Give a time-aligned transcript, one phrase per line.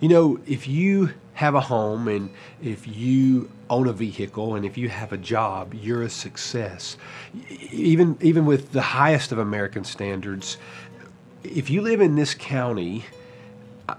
[0.00, 2.30] You know, if you have a home and
[2.62, 6.96] if you own a vehicle and if you have a job, you're a success.
[7.70, 10.58] Even even with the highest of American standards,
[11.42, 13.04] if you live in this county,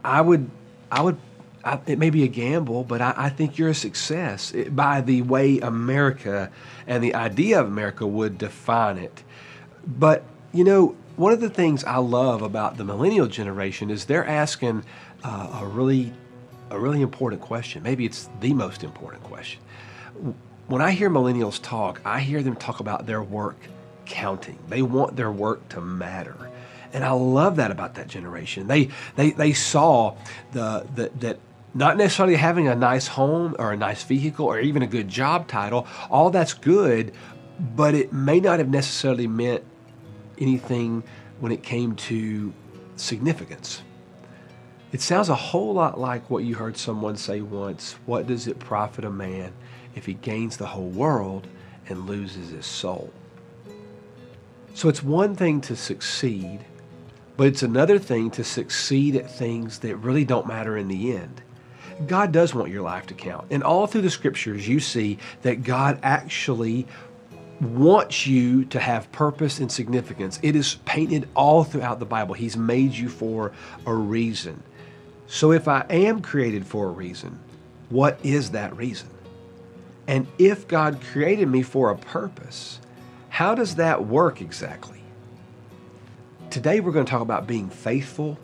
[0.03, 0.49] I would
[0.91, 1.17] I would
[1.63, 5.01] I, it may be a gamble, but I, I think you're a success it, by
[5.01, 6.51] the way America
[6.85, 9.23] and the idea of America would define it.
[9.85, 10.23] But
[10.53, 14.83] you know, one of the things I love about the millennial generation is they're asking
[15.23, 16.13] uh, a really
[16.69, 17.81] a really important question.
[17.81, 19.61] Maybe it's the most important question.
[20.67, 23.57] When I hear millennials talk, I hear them talk about their work
[24.05, 24.59] counting.
[24.67, 26.51] They want their work to matter.
[26.93, 28.67] And I love that about that generation.
[28.67, 30.15] They they they saw
[30.51, 31.39] the, the that
[31.73, 35.47] not necessarily having a nice home or a nice vehicle or even a good job
[35.47, 37.13] title, all that's good,
[37.75, 39.63] but it may not have necessarily meant
[40.39, 41.03] anything
[41.39, 42.53] when it came to
[42.95, 43.81] significance.
[44.91, 48.59] It sounds a whole lot like what you heard someone say once What does it
[48.59, 49.53] profit a man
[49.95, 51.47] if he gains the whole world
[51.89, 53.11] and loses his soul?
[54.73, 56.59] So it's one thing to succeed,
[57.35, 61.41] but it's another thing to succeed at things that really don't matter in the end.
[62.05, 63.47] God does want your life to count.
[63.49, 66.85] And all through the scriptures, you see that God actually
[67.59, 70.39] wants you to have purpose and significance.
[70.43, 72.35] It is painted all throughout the Bible.
[72.35, 73.51] He's made you for
[73.85, 74.61] a reason.
[75.27, 77.39] So if I am created for a reason,
[77.89, 79.09] what is that reason?
[80.07, 82.79] And if God created me for a purpose,
[83.29, 85.01] how does that work exactly?
[86.49, 88.37] Today we're going to talk about being faithful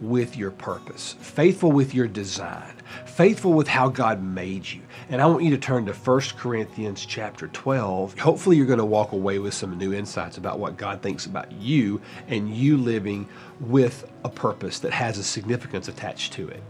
[0.00, 2.73] with your purpose, faithful with your design,
[3.06, 4.82] faithful with how God made you.
[5.08, 8.18] And I want you to turn to 1 Corinthians chapter 12.
[8.18, 11.52] Hopefully, you're going to walk away with some new insights about what God thinks about
[11.52, 13.28] you and you living
[13.60, 16.62] with a purpose that has a significance attached to it.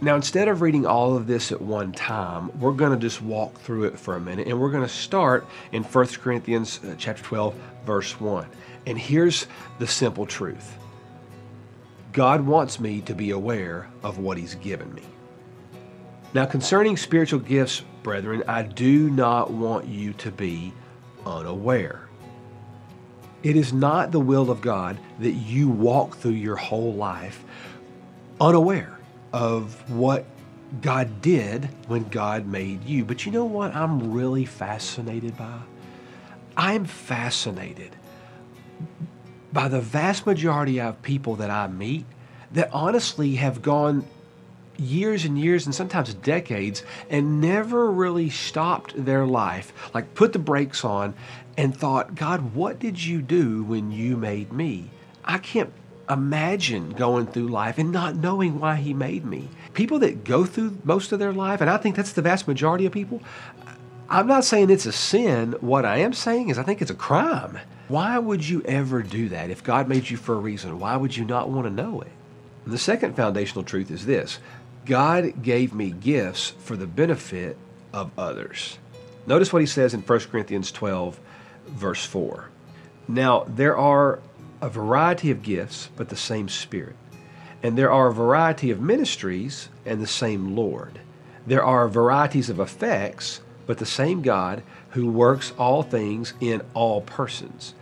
[0.00, 3.58] Now, instead of reading all of this at one time, we're going to just walk
[3.60, 7.22] through it for a minute and we're going to start in 1 Corinthians uh, chapter
[7.22, 7.54] 12
[7.86, 8.46] verse 1.
[8.86, 9.46] And here's
[9.78, 10.76] the simple truth.
[12.12, 15.02] God wants me to be aware of what he's given me.
[16.34, 20.72] Now, concerning spiritual gifts, brethren, I do not want you to be
[21.24, 22.08] unaware.
[23.44, 27.44] It is not the will of God that you walk through your whole life
[28.40, 28.98] unaware
[29.32, 30.24] of what
[30.82, 33.04] God did when God made you.
[33.04, 35.60] But you know what I'm really fascinated by?
[36.56, 37.94] I'm fascinated
[39.52, 42.06] by the vast majority of people that I meet
[42.52, 44.04] that honestly have gone
[44.78, 50.38] years and years and sometimes decades and never really stopped their life, like put the
[50.38, 51.14] brakes on
[51.56, 54.90] and thought, God, what did you do when you made me?
[55.24, 55.72] I can't
[56.08, 59.48] imagine going through life and not knowing why he made me.
[59.72, 62.86] People that go through most of their life, and I think that's the vast majority
[62.86, 63.22] of people,
[64.08, 65.52] I'm not saying it's a sin.
[65.60, 67.58] What I am saying is I think it's a crime.
[67.88, 69.50] Why would you ever do that?
[69.50, 72.12] If God made you for a reason, why would you not want to know it?
[72.66, 74.38] The second foundational truth is this
[74.86, 77.56] God gave me gifts for the benefit
[77.92, 78.78] of others.
[79.26, 81.18] Notice what he says in 1 Corinthians 12,
[81.68, 82.50] verse 4.
[83.08, 84.20] Now, there are
[84.60, 86.96] a variety of gifts, but the same Spirit.
[87.62, 91.00] And there are a variety of ministries, and the same Lord.
[91.46, 97.00] There are varieties of effects, but the same God who works all things in all
[97.00, 97.74] persons.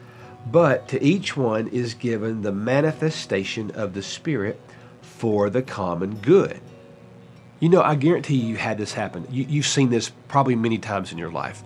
[0.46, 4.60] But to each one is given the manifestation of the Spirit
[5.00, 6.60] for the common good.
[7.62, 9.24] You know, I guarantee you had this happen.
[9.30, 11.62] You, you've seen this probably many times in your life.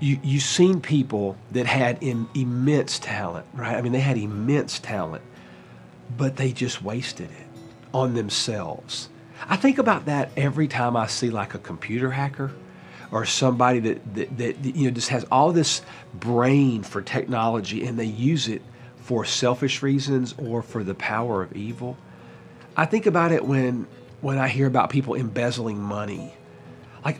[0.00, 3.76] You, you've seen people that had Im- immense talent, right?
[3.76, 5.22] I mean, they had immense talent,
[6.16, 7.46] but they just wasted it
[7.94, 9.10] on themselves.
[9.48, 12.50] I think about that every time I see like a computer hacker
[13.12, 15.82] or somebody that, that, that you know just has all this
[16.14, 18.60] brain for technology and they use it
[18.96, 21.96] for selfish reasons or for the power of evil.
[22.76, 23.86] I think about it when
[24.20, 26.34] when I hear about people embezzling money.
[27.04, 27.18] Like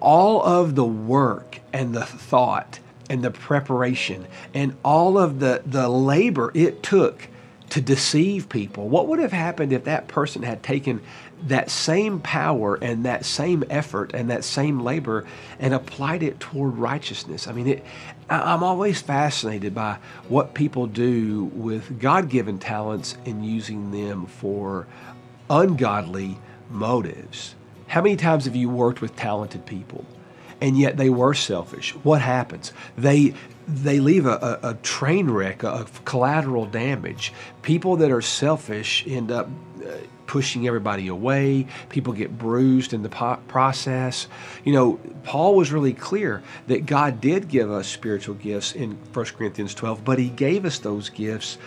[0.00, 2.80] all of the work and the thought
[3.10, 7.28] and the preparation and all of the, the labor it took
[7.70, 8.88] to deceive people.
[8.88, 11.02] What would have happened if that person had taken
[11.46, 15.26] that same power and that same effort and that same labor
[15.58, 17.46] and applied it toward righteousness?
[17.46, 17.84] I mean, it,
[18.30, 19.98] I'm always fascinated by
[20.28, 24.86] what people do with God given talents and using them for
[25.50, 26.38] ungodly
[26.70, 27.54] motives.
[27.86, 30.04] How many times have you worked with talented people
[30.60, 31.94] and yet they were selfish.
[32.02, 32.72] What happens?
[32.96, 33.34] They
[33.66, 37.34] they leave a, a, a train wreck of collateral damage.
[37.60, 39.48] People that are selfish end up
[39.84, 39.90] uh,
[40.26, 41.66] pushing everybody away.
[41.90, 44.26] People get bruised in the po- process.
[44.64, 49.24] You know, Paul was really clear that God did give us spiritual gifts in 1
[49.26, 51.58] Corinthians 12, but he gave us those gifts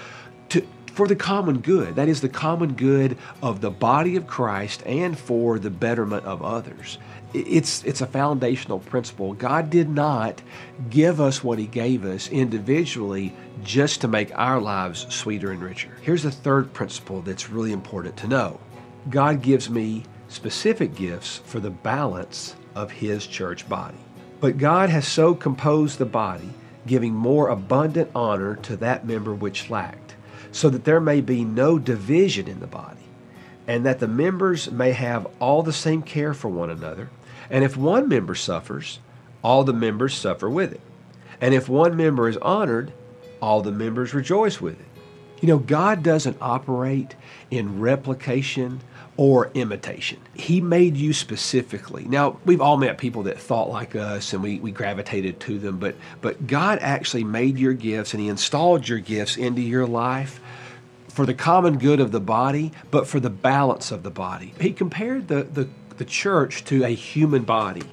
[0.50, 1.96] to for the common good.
[1.96, 6.42] That is the common good of the body of Christ and for the betterment of
[6.44, 6.98] others.
[7.34, 9.34] It's, it's a foundational principle.
[9.34, 10.42] God did not
[10.90, 13.34] give us what He gave us individually
[13.64, 15.98] just to make our lives sweeter and richer.
[16.02, 18.60] Here's the third principle that's really important to know
[19.10, 23.98] God gives me specific gifts for the balance of His church body.
[24.42, 26.50] But God has so composed the body,
[26.86, 30.11] giving more abundant honor to that member which lacked
[30.52, 32.98] so that there may be no division in the body,
[33.68, 37.10] and that the members may have all the same care for one another.
[37.50, 39.00] And if one member suffers,
[39.44, 40.82] all the members suffer with it.
[41.40, 42.94] And if one member is honored,
[43.42, 44.86] all the members rejoice with it.
[45.42, 47.16] You know, God doesn't operate
[47.50, 48.82] in replication
[49.18, 50.20] or imitation.
[50.34, 52.06] He made you specifically.
[52.06, 55.78] Now, we've all met people that thought like us and we, we gravitated to them,
[55.78, 60.40] but but God actually made your gifts and he installed your gifts into your life
[61.10, 64.54] for the common good of the body, but for the balance of the body.
[64.60, 65.68] He compared the, the,
[65.98, 67.84] the church to a human body.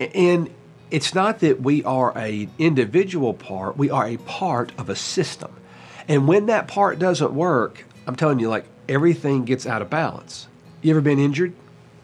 [0.00, 0.50] And
[0.90, 5.52] it's not that we are a individual part, we are a part of a system.
[6.08, 10.48] And when that part doesn't work, I'm telling you, like everything gets out of balance.
[10.82, 11.52] You ever been injured?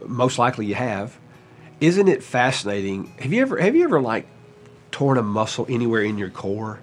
[0.06, 1.18] Most likely you have.
[1.80, 3.12] Isn't it fascinating?
[3.18, 4.26] Have you ever have you ever like
[4.90, 6.80] torn a muscle anywhere in your core?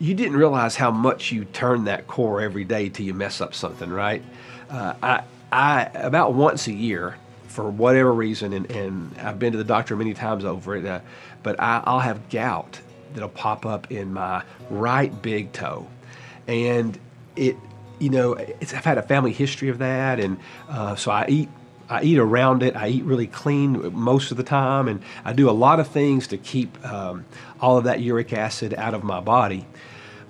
[0.00, 3.54] you didn't realize how much you turn that core every day till you mess up
[3.54, 4.22] something, right?
[4.70, 5.22] Uh, I,
[5.52, 7.16] I about once a year,
[7.48, 11.00] for whatever reason, and, and I've been to the doctor many times over it, uh,
[11.42, 12.80] but I, I'll have gout
[13.12, 15.86] that'll pop up in my right big toe,
[16.48, 16.98] and
[17.36, 17.56] it,
[18.00, 20.38] you know, I've had a family history of that, and
[20.68, 21.48] uh, so I eat
[21.88, 22.76] I eat around it.
[22.76, 26.28] I eat really clean most of the time, and I do a lot of things
[26.28, 27.26] to keep um,
[27.60, 29.66] all of that uric acid out of my body.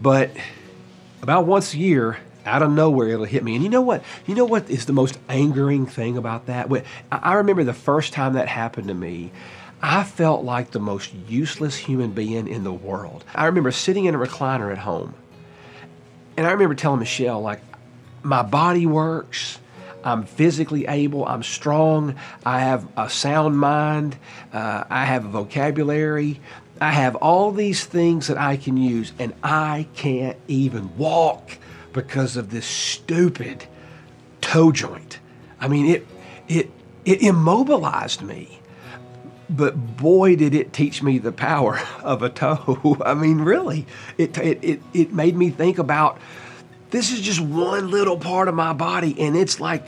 [0.00, 0.30] But
[1.22, 3.54] about once a year, out of nowhere, it'll hit me.
[3.54, 4.02] And you know what?
[4.26, 6.70] You know what is the most angering thing about that?
[7.12, 9.30] I remember the first time that happened to me.
[9.82, 13.24] I felt like the most useless human being in the world.
[13.34, 15.14] I remember sitting in a recliner at home,
[16.40, 17.60] and I remember telling Michelle, like,
[18.22, 19.58] my body works.
[20.02, 21.26] I'm physically able.
[21.26, 22.14] I'm strong.
[22.46, 24.16] I have a sound mind.
[24.50, 26.40] Uh, I have a vocabulary.
[26.80, 31.58] I have all these things that I can use, and I can't even walk
[31.92, 33.66] because of this stupid
[34.40, 35.18] toe joint.
[35.60, 36.06] I mean, it
[36.48, 36.70] it
[37.04, 38.59] it immobilized me.
[39.50, 42.96] But boy, did it teach me the power of a toe.
[43.04, 43.86] I mean, really,
[44.16, 46.18] it it it, it made me think about
[46.90, 49.86] this is just one little part of my body, and it's like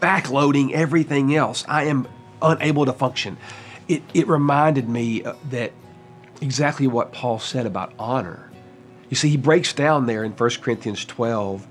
[0.00, 1.64] backloading everything else.
[1.68, 2.06] I am
[2.42, 3.36] unable to function.
[3.88, 5.72] It, it reminded me uh, that
[6.40, 8.50] exactly what Paul said about honor.
[9.08, 11.66] You see, he breaks down there in 1 Corinthians 12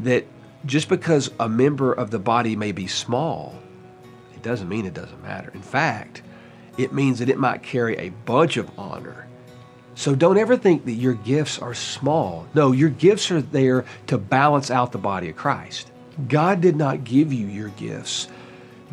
[0.00, 0.26] that
[0.66, 3.54] just because a member of the body may be small,
[4.34, 5.50] it doesn't mean it doesn't matter.
[5.54, 6.22] In fact,
[6.82, 9.26] it means that it might carry a bunch of honor.
[9.94, 12.46] So don't ever think that your gifts are small.
[12.54, 15.90] No, your gifts are there to balance out the body of Christ.
[16.28, 18.28] God did not give you your gifts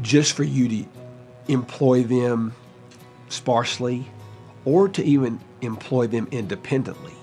[0.01, 0.89] just for you to
[1.47, 2.53] employ them
[3.29, 4.05] sparsely
[4.65, 7.13] or to even employ them independently.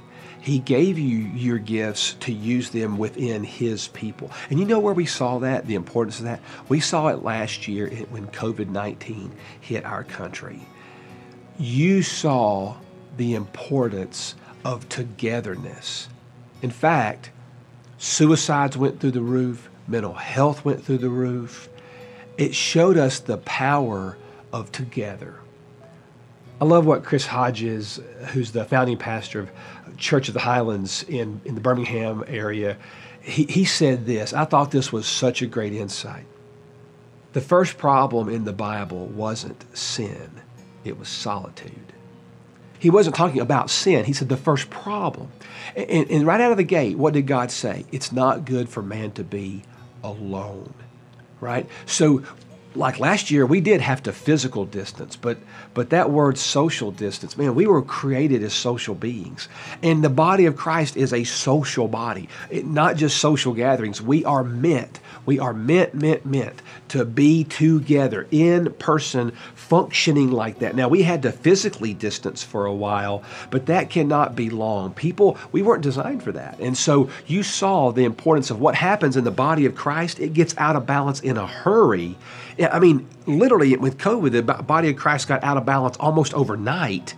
[0.44, 4.30] He gave you your gifts to use them within His people.
[4.50, 6.40] And you know where we saw that, the importance of that?
[6.68, 9.32] We saw it last year when COVID 19
[9.62, 10.60] hit our country.
[11.58, 12.76] You saw
[13.16, 14.34] the importance
[14.66, 16.08] of togetherness.
[16.60, 17.30] In fact,
[17.96, 21.70] suicides went through the roof, mental health went through the roof.
[22.36, 24.18] It showed us the power
[24.52, 25.36] of together.
[26.60, 29.50] I love what Chris Hodges, who's the founding pastor of
[29.96, 32.76] Church of the Highlands in, in the Birmingham area,
[33.20, 34.32] he, he said this.
[34.32, 36.26] I thought this was such a great insight.
[37.32, 40.30] The first problem in the Bible wasn't sin,
[40.84, 41.92] it was solitude.
[42.78, 44.04] He wasn't talking about sin.
[44.04, 45.32] He said the first problem.
[45.74, 47.86] And, and right out of the gate, what did God say?
[47.90, 49.62] It's not good for man to be
[50.02, 50.74] alone,
[51.40, 51.66] right?
[51.86, 52.22] So
[52.74, 55.38] like last year we did have to physical distance but
[55.74, 59.48] but that word social distance man we were created as social beings.
[59.82, 62.28] And the body of christ is a social body.
[62.50, 64.00] It, not just social gatherings.
[64.00, 70.60] We are meant we are meant meant meant to be together in person functioning like
[70.60, 70.74] that.
[70.74, 74.94] Now we had to physically distance for a while but that cannot be long.
[74.94, 76.58] People we weren't designed for that.
[76.58, 80.20] And so you saw the importance of what happens in the body of christ.
[80.20, 82.16] It gets out of balance in a hurry
[82.60, 87.14] I mean, literally with COVID, the body of Christ got out of balance almost overnight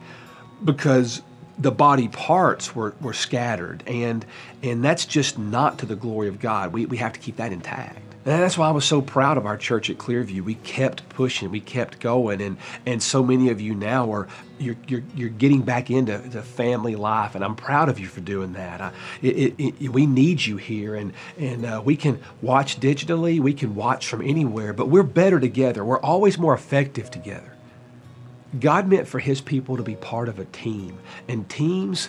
[0.64, 1.22] because
[1.58, 3.82] the body parts were, were scattered.
[3.86, 4.24] And,
[4.62, 6.72] and that's just not to the glory of God.
[6.72, 7.98] We, we have to keep that intact.
[8.26, 10.40] That's why I was so proud of our church at Clearview.
[10.40, 14.26] We kept pushing, we kept going, and and so many of you now are
[14.58, 18.20] you're you're, you're getting back into the family life, and I'm proud of you for
[18.20, 18.80] doing that.
[18.80, 18.92] I,
[19.22, 23.76] it, it, we need you here, and and uh, we can watch digitally, we can
[23.76, 25.84] watch from anywhere, but we're better together.
[25.84, 27.52] We're always more effective together.
[28.58, 32.08] God meant for His people to be part of a team, and teams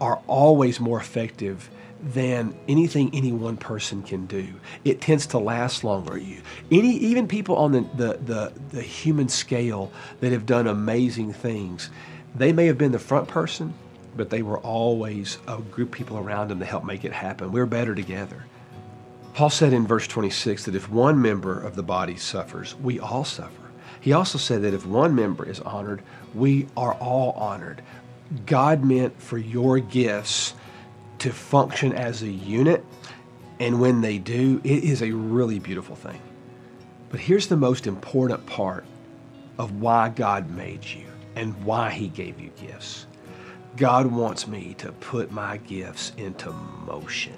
[0.00, 1.68] are always more effective
[2.02, 4.48] than anything any one person can do.
[4.84, 6.18] It tends to last longer.
[6.18, 11.32] You, any, even people on the, the, the, the human scale that have done amazing
[11.32, 11.90] things,
[12.34, 13.72] they may have been the front person,
[14.16, 17.52] but they were always a group of people around them to help make it happen.
[17.52, 18.46] We're better together.
[19.34, 23.24] Paul said in verse 26 that if one member of the body suffers, we all
[23.24, 23.50] suffer.
[24.00, 26.02] He also said that if one member is honored,
[26.34, 27.80] we are all honored.
[28.44, 30.54] God meant for your gifts
[31.22, 32.84] to function as a unit.
[33.60, 36.20] And when they do, it is a really beautiful thing.
[37.10, 38.84] But here's the most important part
[39.56, 43.06] of why God made you and why He gave you gifts.
[43.76, 47.34] God wants me to put my gifts into motion.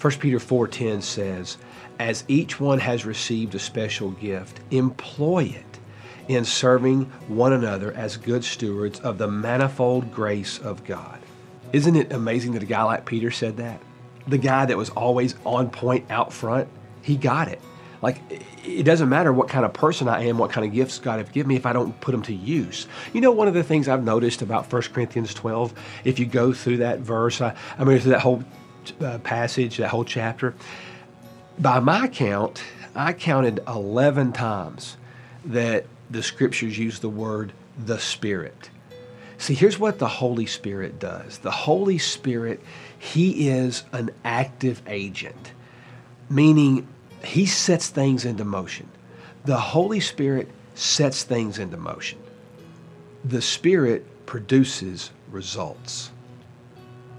[0.00, 1.58] 1 Peter 4:10 says,
[2.00, 5.78] "As each one has received a special gift, employ it
[6.26, 11.20] in serving one another as good stewards of the manifold grace of God."
[11.72, 13.80] Isn't it amazing that a guy like Peter said that?
[14.26, 16.68] The guy that was always on point out front,
[17.02, 17.60] he got it.
[18.02, 18.20] Like,
[18.64, 21.28] it doesn't matter what kind of person I am, what kind of gifts God has
[21.28, 22.86] given me if I don't put them to use.
[23.12, 25.72] You know, one of the things I've noticed about 1 Corinthians 12,
[26.04, 28.42] if you go through that verse, I, I mean, through that whole
[29.00, 30.54] uh, passage, that whole chapter,
[31.58, 32.62] by my count,
[32.94, 34.96] I counted 11 times
[35.44, 38.70] that the scriptures use the word the Spirit.
[39.42, 42.60] See, here's what the Holy Spirit does the Holy Spirit,
[42.96, 45.50] He is an active agent,
[46.30, 46.86] meaning
[47.24, 48.88] He sets things into motion.
[49.44, 52.20] The Holy Spirit sets things into motion.
[53.24, 56.12] The Spirit produces results.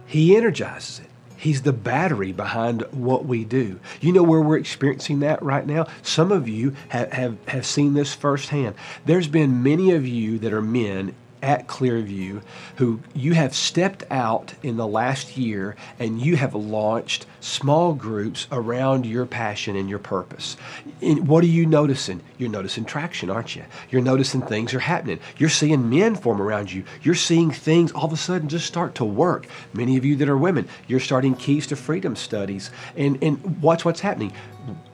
[0.06, 1.10] He energizes it.
[1.36, 3.82] He's the battery behind what we do.
[4.00, 5.88] You know where we're experiencing that right now?
[6.04, 8.76] Some of you have, have, have seen this firsthand.
[9.06, 12.42] There's been many of you that are men at Clearview
[12.78, 18.48] who you have stepped out in the last year and you have launched small groups
[18.52, 20.56] around your passion and your purpose.
[21.02, 22.22] And what are you noticing?
[22.38, 23.66] You're noticing traction, aren't you?
[23.92, 25.20] You're noticing things are happening.
[25.38, 26.86] You're seeing men form around you.
[27.02, 29.46] You're seeing things all of a sudden just start to work.
[29.74, 32.72] Many of you that are women, you're starting Keys to Freedom studies.
[32.96, 34.32] And, and watch what's happening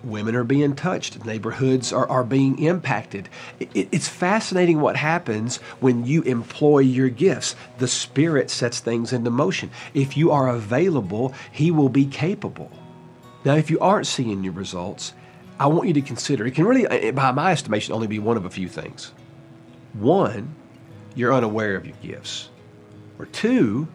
[0.04, 3.30] women are being touched, neighborhoods are, are being impacted.
[3.60, 7.56] It, it's fascinating what happens when you employ your gifts.
[7.78, 9.72] The Spirit sets things into motion.
[9.94, 12.72] If you are available, He will be capable.
[13.46, 15.14] Now, if you aren't seeing your results,
[15.60, 18.38] I want you to consider it can really, eh, by my estimation, only be one
[18.38, 19.12] of a few things.
[19.94, 20.56] One,
[21.16, 22.50] you're unaware of your gifts.
[23.18, 23.88] Or two,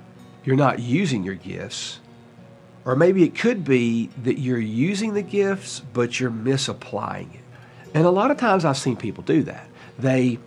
[0.45, 2.01] you're not using your gifts
[2.85, 7.41] or maybe it could be that you're using the gifts, but you're misapplying it.
[7.95, 9.69] And a lot of times I've seen people do that.
[9.99, 10.39] They,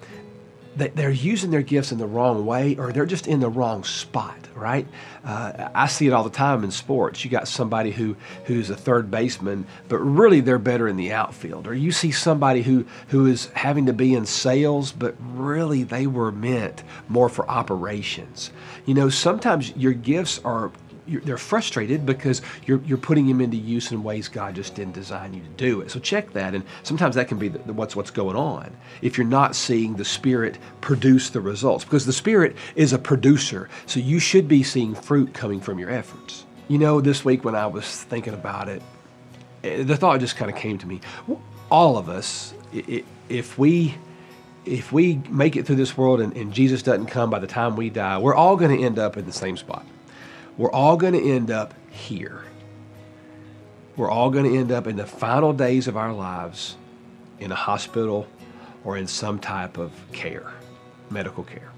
[0.77, 4.37] they're using their gifts in the wrong way or they're just in the wrong spot
[4.53, 4.87] right
[5.23, 8.15] uh, i see it all the time in sports you got somebody who
[8.45, 12.61] who's a third baseman but really they're better in the outfield or you see somebody
[12.61, 17.49] who who is having to be in sales but really they were meant more for
[17.49, 18.51] operations
[18.85, 20.71] you know sometimes your gifts are
[21.07, 25.33] they're frustrated because you're, you're putting them into use in ways God just didn't design
[25.33, 25.91] you to do it.
[25.91, 29.17] So check that, and sometimes that can be the, the, what's what's going on if
[29.17, 33.69] you're not seeing the Spirit produce the results, because the Spirit is a producer.
[33.85, 36.45] So you should be seeing fruit coming from your efforts.
[36.67, 38.81] You know, this week when I was thinking about it,
[39.63, 41.01] eh, the thought just kind of came to me.
[41.69, 42.53] All of us,
[43.29, 43.95] if we
[44.65, 47.77] if we make it through this world and, and Jesus doesn't come by the time
[47.77, 49.85] we die, we're all going to end up in the same spot
[50.57, 52.43] we're all going to end up here.
[53.95, 56.75] We're all going to end up in the final days of our lives
[57.39, 58.27] in a hospital
[58.83, 60.51] or in some type of care,
[61.09, 61.71] medical care.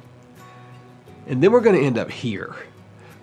[1.27, 2.55] And then we're going to end up here.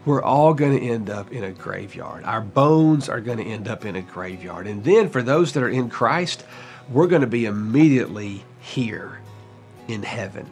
[0.04, 2.24] We're all going to end up in a graveyard.
[2.24, 4.66] Our bones are going to end up in a graveyard.
[4.66, 6.44] And then for those that are in Christ,
[6.88, 9.18] we're going to be immediately here
[9.88, 10.50] in heaven.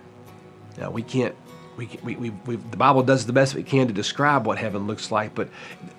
[0.76, 1.37] Now, we can't
[1.76, 4.87] we, we, we, we, the Bible does the best it can to describe what heaven
[4.87, 5.49] looks like, but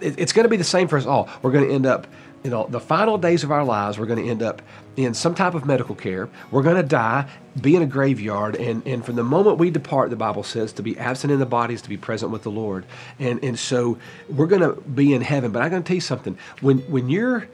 [0.02, 1.30] it, it's going to be the same for us all.
[1.42, 2.08] We're going to end up,
[2.44, 4.62] you know, the final days of our lives, we're going to end up
[4.96, 6.30] in some type of medical care.
[6.52, 7.28] We're going to die,
[7.60, 10.84] be in a graveyard, and, and from the moment we depart, the Bible says, to
[10.84, 12.86] be absent in the body is to be present with the Lord.
[13.20, 13.98] And, and so
[14.30, 15.52] we're going to be in heaven.
[15.52, 16.38] But I'm going to tell you something.
[16.62, 17.48] When, when you're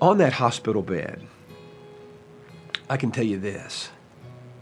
[0.00, 1.20] on that hospital bed,
[2.88, 3.88] I can tell you this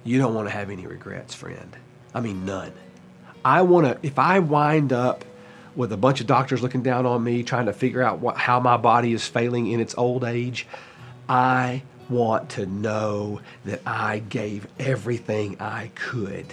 [0.04, 1.76] you don't want to have any regrets, friend.
[2.14, 2.72] I mean, none.
[3.44, 5.24] I want to, if I wind up
[5.74, 8.60] with a bunch of doctors looking down on me, trying to figure out what, how
[8.60, 10.66] my body is failing in its old age,
[11.28, 16.46] I want to know that I gave everything I could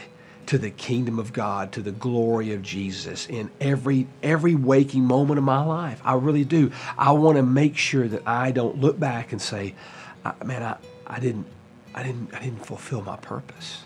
[0.48, 5.38] to the kingdom of God, to the glory of Jesus in every every waking moment
[5.38, 6.02] of my life.
[6.04, 6.72] I really do.
[6.98, 9.76] I want to make sure that I don't look back and say,
[10.44, 11.46] "Man, I, I didn't
[11.94, 13.84] I didn't I didn't fulfill my purpose."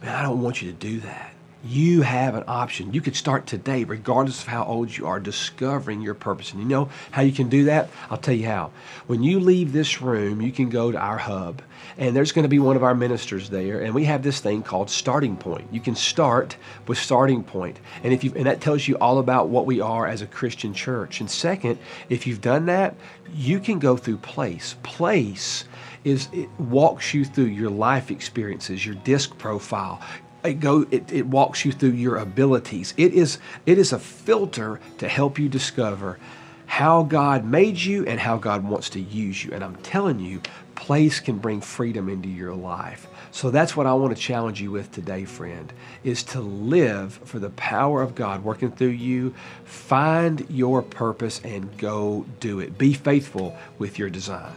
[0.00, 1.33] Man, I don't want you to do that
[1.64, 2.92] you have an option.
[2.92, 6.52] You could start today, regardless of how old you are, discovering your purpose.
[6.52, 7.88] And you know how you can do that?
[8.10, 8.70] I'll tell you how.
[9.06, 11.62] When you leave this room, you can go to our hub,
[11.96, 14.62] and there's going to be one of our ministers there, and we have this thing
[14.62, 15.66] called Starting Point.
[15.72, 16.56] You can start
[16.86, 20.06] with Starting Point, and if you and that tells you all about what we are
[20.06, 21.20] as a Christian church.
[21.20, 21.78] And second,
[22.08, 22.94] if you've done that,
[23.34, 24.76] you can go through Place.
[24.82, 25.64] Place
[26.04, 30.00] is it walks you through your life experiences, your disc profile,
[30.44, 32.94] it go it, it walks you through your abilities.
[32.96, 36.18] It is it is a filter to help you discover
[36.66, 39.52] how god made you and how god wants to use you.
[39.52, 40.40] And i'm telling you
[40.74, 43.06] place can bring freedom into your life.
[43.30, 45.72] So that's what i want to challenge you with today friend
[46.04, 49.34] is to live for the power of god working through you.
[49.64, 52.76] Find your purpose and go do it.
[52.76, 54.56] Be faithful with your design